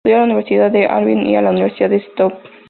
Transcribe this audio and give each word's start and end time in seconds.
Acudió 0.03 0.15
a 0.15 0.21
la 0.21 0.23
Universidad 0.33 0.71
de 0.71 0.85
Harvard 0.87 1.25
y 1.27 1.35
a 1.35 1.43
la 1.43 1.51
Universidad 1.51 1.93
Stanford. 1.93 2.41